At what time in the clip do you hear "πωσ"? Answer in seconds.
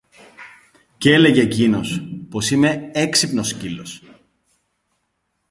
2.29-2.51